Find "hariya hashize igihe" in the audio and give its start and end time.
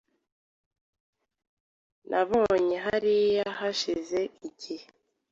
2.85-4.87